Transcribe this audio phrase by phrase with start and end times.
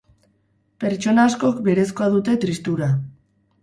[0.85, 2.95] Pertsona askok berezkoa dute tristura.